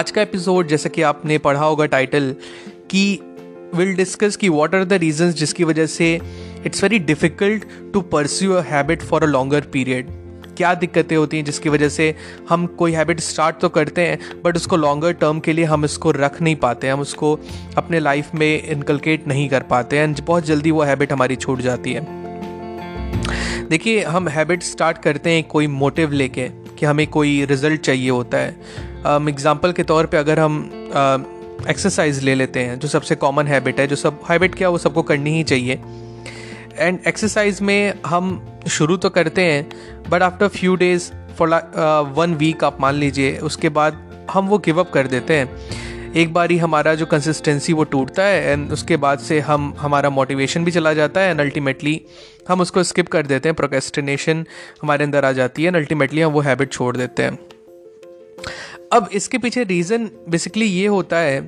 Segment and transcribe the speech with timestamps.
[0.00, 2.34] आज का एपिसोड जैसा कि आपने पढ़ा होगा टाइटल
[2.90, 3.00] कि
[3.74, 6.20] विल डिस्कस कि व्हाट आर द रीजंस जिसकी वजह से
[6.66, 10.06] it's very difficult to pursue a habit for a longer period
[10.56, 12.14] क्या दिक्कतें होती हैं जिसकी वजह से
[12.48, 16.10] हम कोई हैबिट स्टार्ट तो करते हैं बट उसको लॉन्गर टर्म के लिए हम इसको
[16.10, 17.38] रख नहीं पाते, हम उसको
[17.76, 21.92] अपने लाइफ में इनकलकेट नहीं कर पाते हैं बहुत जल्दी वो हैबिट हमारी छूट जाती
[21.92, 22.06] है।
[23.68, 28.38] देखिए, हम हैबिट स्टार्ट करते हैं कोई मोटिव लेके। कि हमें कोई रिज़ल्ट चाहिए होता
[28.38, 28.48] है।
[29.28, 30.56] एग्ज़ाम्पल um, के तौर पे अगर हम
[31.70, 34.78] एक्सरसाइज uh, ले लेते हैं जो सबसे कॉमन हैबिट है जो सब हैबिट क्या वो
[34.78, 35.80] सबको करनी ही चाहिए।
[36.78, 38.30] एंड एक्सरसाइज में हम
[38.68, 39.68] शुरू तो करते हैं
[40.10, 41.48] but after few days for
[42.16, 45.79] one week आप मान लीजिए उसके बाद हम वो गिव अप कर देते हैं।
[46.16, 50.10] एक बार ही हमारा जो कंसिस्टेंसी वो टूटता है एंड उसके बाद से हम, हमारा
[50.10, 52.00] मोटिवेशन भी चला जाता है एंड अल्टीमेटली
[52.48, 54.44] हम उसको स्किप कर देते हैं प्रोकेस्टिनेशन
[54.82, 57.38] हमारे अंदर आ जाती है एंड अल्टीमेटली हम वो हैबिट छोड़ देते हैं।
[58.92, 61.40] अब इसके पीछे रीज़न बेसिकली ये होता है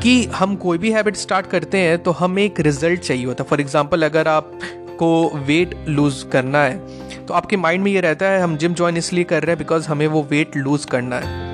[0.00, 3.50] कि हम कोई भी हैबिट स्टार्ट करते हैं तो हमें एक रिज़ल्ट चाहिए होता है।
[3.50, 8.40] फॉर एग्ज़ाम्पल अगर आपको वेट लूज़ करना है तो आपके माइंड में ये रहता है,
[8.40, 11.53] हम जिम ज्वाइन इसलिए कर रहे हैं बिकॉज़ हमें वो वेट लूज़ करना है।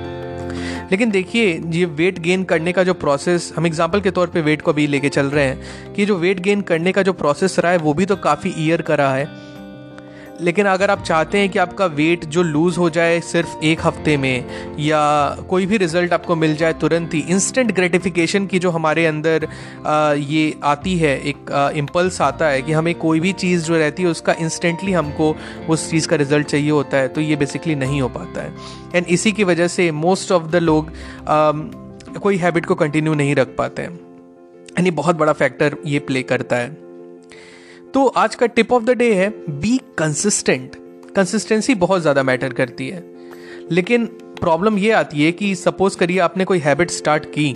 [0.91, 4.61] लेकिन देखिए, ये वेट गेन करने का जो प्रोसेस हम एग्ज़ाम्पल के तौर पे वेट
[4.61, 7.71] को अभी लेके चल रहे हैं कि जो वेट गेन करने का जो प्रोसेस रहा
[7.71, 9.25] है, वो भी तो काफ़ी ईयर का रहा है।
[10.41, 14.15] लेकिन अगर आप चाहते हैं कि आपका वेट जो लूज़ हो जाए सिर्फ़ एक हफ़्ते
[14.17, 14.45] में
[14.79, 15.01] या
[15.49, 19.47] कोई भी रिज़ल्ट आपको मिल जाए तुरंत ही इंस्टेंट ग्रेटिफिकेशन की जो हमारे अंदर
[19.85, 24.03] आ, ये आती है एक इम्पल्स आता है कि हमें कोई भी चीज़ जो रहती
[24.03, 25.35] है उसका इंस्टेंटली हमको
[25.69, 28.53] उस चीज़ का रिज़ल्ट चाहिए होता है तो ये बेसिकली नहीं हो पाता है।
[28.95, 30.91] एंड इसी की वजह से मोस्ट ऑफ़ द लोग
[31.27, 31.51] आ,
[32.19, 33.99] कोई हैबिट को कंटिन्यू नहीं रख पाते हैं।
[34.77, 36.69] एंड ये बहुत बड़ा फैक्टर ये प्ले करता है।
[37.93, 40.75] तो आज का टिप ऑफ़ द डे है बी कंसिस्टेंट
[41.15, 43.03] कंसिस्टेंसी बहुत ज़्यादा मैटर करती है।
[43.71, 44.05] लेकिन
[44.41, 47.55] प्रॉब्लम ये आती है कि सपोज़ करिए आपने कोई हैबिट स्टार्ट की।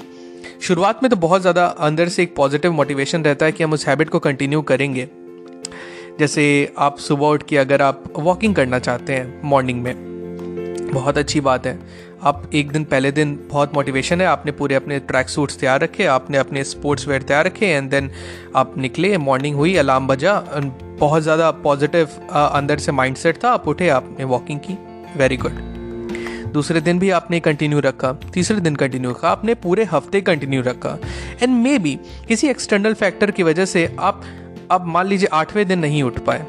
[0.61, 3.87] शुरुआत में तो बहुत ज़्यादा अंदर से एक पॉजिटिव मोटिवेशन रहता है कि हम उस
[3.87, 5.07] हैबिट को कंटिन्यू करेंगे।
[6.19, 9.93] जैसे आप सुबह उठ के अगर आप वॉकिंग करना चाहते हैं मॉर्निंग में,
[10.93, 11.79] बहुत अच्छी बात है।
[12.23, 16.05] आप एक दिन पहले दिन बहुत मोटिवेशन है, आपने पूरे अपने ट्रैक सूट्स तैयार रखे,
[16.05, 18.11] आपने अपने स्पोर्ट्स वेयर तैयार रखे एंड देन
[18.55, 20.41] आप निकले मॉर्निंग हुई अलार्म बजा
[20.99, 24.77] बहुत ज़्यादा पॉजिटिव अंदर से माइंडसेट था। आप उठे, आपने वॉकिंग की।
[25.17, 25.61] वेरी गुड
[26.53, 30.97] दूसरे दिन भी आपने कंटिन्यू रखा। तीसरे दिन कंटिन्यू रखा। आपने पूरे हफ़्ते कंटिन्यू रखा।
[31.43, 31.97] एंड मे बी
[32.27, 34.21] किसी एक्सटर्नल फैक्टर की वजह से आप,
[34.71, 36.45] अब मान लीजिए आठवें दिन नहीं उठ पाए।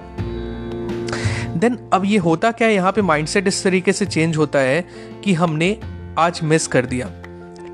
[1.57, 2.75] देन अब ये होता क्या है?
[2.75, 4.85] यहाँ पे माइंडसेट इस तरीके से चेंज होता है
[5.25, 5.77] कि हमने
[6.19, 7.11] आज मिस कर दिया।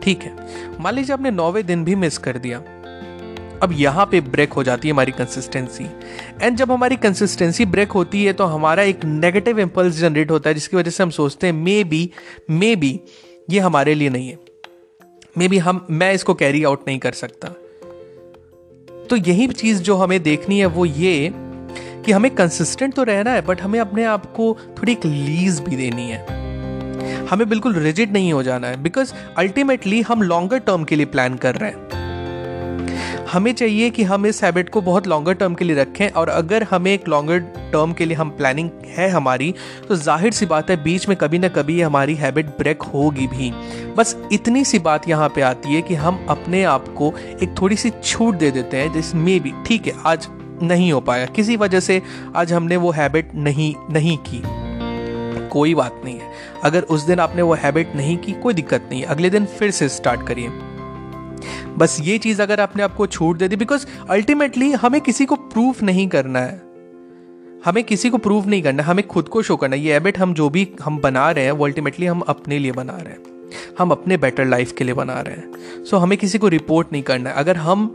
[0.02, 0.32] ठीक है।
[0.80, 2.62] मान लीजिए आपने नौवे दिन भी मिस कर दिया।
[3.62, 5.84] अब यहाँ पे ब्रेक हो जाती है हमारी कंसिस्टेंसी
[6.42, 10.54] एंड जब हमारी कंसिस्टेंसी ब्रेक होती है तो हमारा एक नेगेटिव इम्पल्स जनरेट होता है,
[10.54, 12.10] जिसकी वजह से हम सोचते हैं मे बी
[12.50, 13.00] मे बी
[13.50, 14.38] ये हमारे लिए नहीं है.
[15.38, 17.48] मे बी हम, मैं इसको कैरी आउट नहीं कर सकता.
[19.10, 21.32] तो यही चीज़ जो हमें देखनी है, वो ये
[22.04, 25.76] कि हमें कंसिस्टेंट तो रहना है बट हमें अपने आप को थोड़ी एक लीज भी
[25.76, 26.26] देनी है.
[27.26, 31.36] हमें बिल्कुल रिजिड नहीं हो जाना है बिकॉज़ अल्टीमेटली हम लॉन्गर टर्म के लिए प्लान
[31.36, 32.00] कर रहे हैं.
[33.30, 36.62] हमें चाहिए कि हम इस हैबिट को बहुत लॉन्गर टर्म के लिए रखें और अगर
[36.62, 37.38] हमें एक लॉन्गर
[37.72, 39.54] टर्म के लिए हम प्लानिंग है हमारी
[39.88, 43.50] तो ज़ाहिर सी बात है बीच में कभी ना कभी हमारी हैबिट ब्रेक होगी भी।
[43.96, 47.12] बस इतनी सी बात यहाँ पे आती है कि हम अपने आप को
[47.42, 50.26] एक थोड़ी सी छूट दे देते हैं, जिस में भी ठीक है, आज
[50.62, 52.00] नहीं हो पाया। किसी वजह से
[52.36, 54.42] आज हमने वो हैबिट नहीं नहीं की।
[55.48, 56.30] कोई बात नहीं है।
[56.64, 59.70] अगर उस दिन आपने वो हैबिट नहीं की, कोई दिक्कत नहीं है। अगले दिन फिर
[59.70, 60.50] से स्टार्ट करिए।
[61.82, 65.82] बस ये चीज़ अगर आपने आपको छूट दे दी बिकॉज़ अल्टीमेटली हमें किसी को प्रूफ
[65.82, 66.62] नहीं करना है।
[67.64, 70.50] हमें किसी को प्रूव नहीं करना हमें खुद को शो करना ये हैबिट हम जो
[70.50, 74.16] भी हम बना रहे हैं वो अल्टीमेटली हम अपने लिए बना रहे हैं। हम अपने
[74.16, 75.52] बेटर लाइफ के लिए बना रहे हैं।
[75.84, 77.94] सो so, हमें किसी को रिपोर्ट नहीं करना है। अगर हम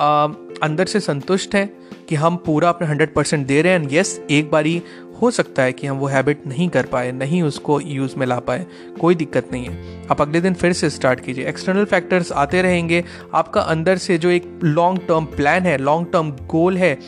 [0.00, 0.26] आ,
[0.62, 4.50] अंदर से संतुष्ट हैं कि हम पूरा अपना हंड्रेड परसेंट दे रहे हैं यस एक
[4.50, 4.82] बारी
[5.22, 8.38] हो सकता है कि हम वो हैबिट नहीं कर पाए, नहीं उसको यूज़ में ला
[8.38, 8.66] पाए,
[9.00, 13.04] कोई दिक्कत नहीं है। आप अगले दिन फिर से स्टार्ट कीजिए। एक्सटर्नल फैक्टर्स आते रहेंगे,
[13.34, 16.98] आपका अंदर से जो एक लॉन्ग टर्म प्लान है लॉन्ग टर्म गोल है,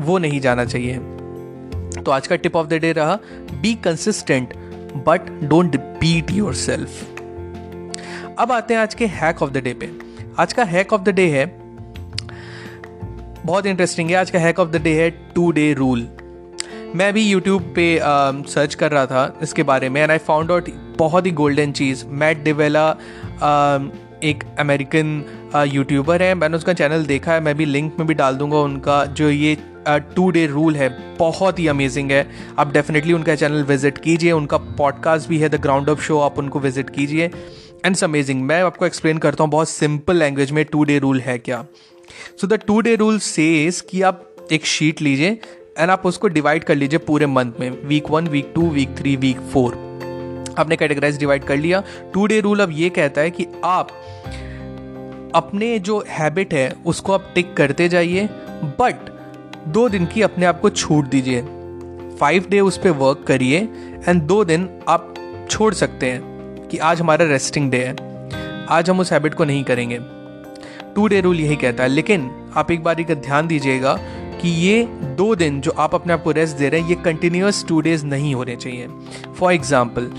[0.00, 0.98] वो नहीं जाना चाहिए।
[2.02, 3.18] तो आज का टिप ऑफ़ द डे रहा
[3.52, 4.54] be consistent
[5.06, 7.20] but don't beat yourself
[8.38, 9.90] अब आते हैं आज के हैक ऑफ़ द डे पे।
[10.38, 11.46] आज का हैक ऑफ़ द डे है
[13.48, 16.00] बहुत इंटरेस्टिंग है। आज का हैक ऑफ़ द डे है टू डे रूल
[16.96, 17.84] मैं भी यूट्यूब पे
[18.48, 20.68] सर्च कर रहा था इसके बारे में एंड आई फाउंड आउट
[20.98, 22.88] बहुत ही गोल्डन चीज़। मैट डिवेला
[24.24, 25.22] एक अमेरिकन
[25.66, 29.04] यूट्यूबर है। मैंने उसका चैनल देखा है, मैं भी लिंक में भी डाल दूँगा उनका,
[29.04, 29.56] जो ये
[29.88, 32.26] टू डे रूल है। बहुत ही अमेजिंग है।
[32.58, 36.38] आप डेफिनेटली उनका चैनल विज़िट कीजिए, उनका पॉडकास्ट भी है द ग्राउंड ऑफ़ शो आप
[36.38, 37.30] उनको विज़िट कीजिए।
[37.84, 41.38] एंड अमेजिंग मैं आपको एक्सप्लेन करता हूँ बहुत सिंपल लैंग्वेज में टू डे रूल है
[41.38, 41.64] क्या?
[42.40, 45.38] So the two day rule says कि आप एक शीट लीजिए
[45.78, 49.14] एंड आप उसको डिवाइड कर लीजिए पूरे मंथ में। Week one week two week three
[49.16, 49.74] week four
[50.58, 51.82] आपने कैटेगराइज डिवाइड कर लिया।
[52.14, 53.90] टू डे रूल अब ये कहता है कि आप
[55.34, 58.28] अपने जो हैबिट है, उसको आप टिक करते जाइए
[58.80, 59.10] बट
[59.68, 61.42] दो दिन की अपने आप को छूट दीजिए।
[62.16, 63.68] फाइव डे उस पर वर्क करिए
[64.08, 65.14] एंड दो दिन आप
[65.50, 66.37] छोड़ सकते हैं।
[66.70, 69.98] कि आज हमारा रेस्टिंग डे है। आज हम उस हैबिट को नहीं करेंगे।
[70.94, 73.94] टू डे रूल यही कहता है, लेकिन आप एक बार का ध्यान दीजिएगा
[74.42, 74.82] कि ये
[75.16, 78.04] दो दिन जो आप अपने आप को रेस्ट दे रहे हैं, ये कंटिन्यूस टू डेज़
[78.06, 78.88] नहीं होने चाहिए।
[79.38, 80.10] फॉर एग्ज़ाम्पल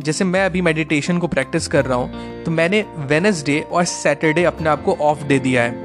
[0.00, 4.68] जैसे मैं अभी मेडिटेशन को प्रैक्टिस कर रहा हूँ तो मैंने वेनसडे और सैटरडे अपने
[4.68, 5.82] आप को ऑफ़ दे दिया है।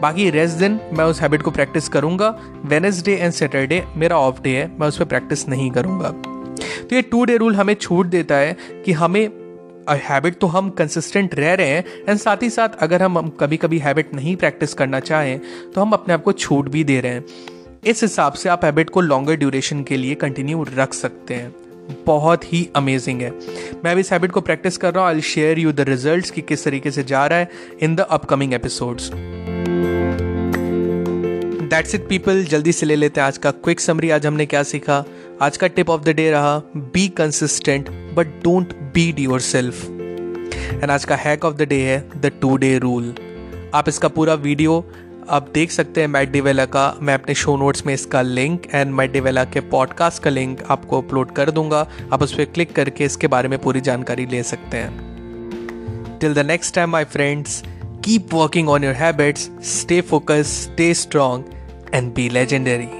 [0.00, 2.28] बाकी रेस्ट दिन मैं उस हैबिट को प्रैक्टिस करूँगा
[2.64, 7.02] वेनसडे एंड सैटरडे मेरा ऑफ़ डे है, मैं उस पर प्रैक्टिस नहीं करूँगा। तो ये
[7.02, 9.28] टू डे रूल हमें छूट देता है कि हमें
[9.94, 13.78] हैबिट तो हम कंसिस्टेंट रह रहे हैं एंड साथ ही साथ अगर हम कभी कभी
[13.78, 15.40] हैबिट नहीं प्रैक्टिस करना चाहें
[15.74, 17.24] तो हम अपने आप को छूट भी दे रहे हैं।
[17.84, 21.54] इस हिसाब से आप हैबिट को लॉन्गर ड्यूरेशन के लिए कंटिन्यू रख सकते हैं।
[22.06, 23.30] बहुत ही अमेजिंग है।
[23.84, 26.40] मैं अभी इस हैबिट को प्रैक्टिस कर रहा हूँ। I share you the result कि
[26.40, 27.50] किस तरीके से जा रहा है
[27.82, 29.10] in the upcoming episodes
[31.70, 34.62] that's it people जल्दी से ले लेते हैं आज का क्विक समरी आज हमने क्या
[34.62, 35.04] सीखा?
[35.42, 39.84] आज का टिप ऑफ़ द डे रहा be consistent but don't beat yourself
[40.82, 43.14] and आज का हैक ऑफ़ द डे है द टू डे रूल
[43.74, 44.84] आप इसका पूरा वीडियो
[45.30, 48.94] आप देख सकते हैं मैट डिवेला का, मैं अपने शो नोट्स में इसका लिंक एंड
[48.94, 53.04] मैट डिवेला के पॉडकास्ट का लिंक आपको अपलोड कर दूँगा। आप उस पर क्लिक करके
[53.04, 57.62] इसके बारे में पूरी जानकारी ले सकते हैं। Till the next time my friends
[58.04, 61.44] keep working on your habits stay focus stay strong
[61.94, 62.99] and be legendary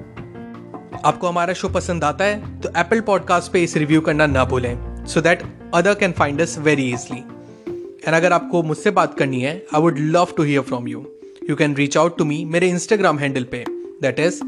[1.05, 5.05] आपको हमारा शो पसंद आता है तो एप्पल पॉडकास्ट पे इस रिव्यू करना ना भूलें
[5.05, 5.43] so that
[5.73, 7.19] other can find us very easily
[8.05, 11.05] and अगर आपको मुझसे बात करनी है I would love to hear from you
[11.49, 13.65] you can reach out to me मेरे इंस्टाग्राम हैंडल पे
[14.01, 14.41] that is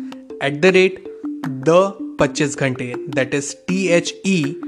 [0.43, 1.03] at the rate
[1.47, 4.61] the पच्चीस घंटे that is T H E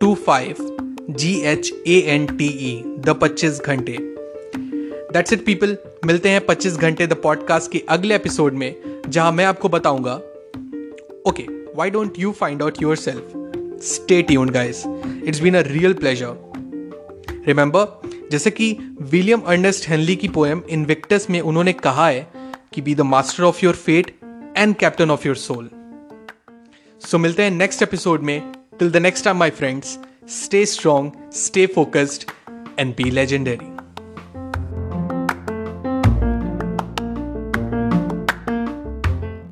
[0.00, 0.74] two five
[1.10, 3.96] G H A N T E the पच्चीस घंटे.
[5.12, 5.76] That's it people
[6.06, 8.74] मिलते हैं पच्चीस घंटे द पॉडकास्ट के अगले एपिसोड में,
[9.08, 10.20] जहाँ मैं आपको बताऊँगा
[11.76, 13.32] why don't you find out yourself
[13.82, 14.82] stay tuned guys
[15.24, 16.34] it's been a real pleasure
[17.46, 22.32] remember जैसे कि विलियम अर्नेस्ट हेनली की पोएम इनविक्टस में उन्होंने कहा है
[22.72, 24.20] कि be the master of your fate
[24.56, 25.70] and captain of your soul
[27.06, 28.52] so मिलते हैं नेक्स्ट एपिसोड में.
[28.78, 29.98] Till the next time my friends
[30.30, 32.30] Stay strong, stay focused,
[32.76, 33.77] and be legendary.